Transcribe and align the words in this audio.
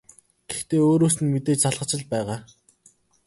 Гэхдээ 0.49 0.81
өөрөөс 0.89 1.15
нь 1.19 1.31
мэдээж 1.33 1.59
залхаж 1.63 1.91
л 1.99 2.03
байгаа. 2.11 2.39